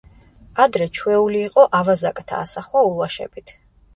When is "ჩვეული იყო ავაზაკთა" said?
0.99-2.39